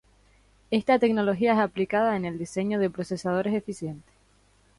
Esta 0.71 0.97
tecnología 0.97 1.53
es 1.53 1.59
aplicada 1.59 2.15
en 2.15 2.25
el 2.25 2.39
diseño 2.39 2.79
de 2.79 2.89
procesadores 2.89 3.53
eficientes. 3.53 4.11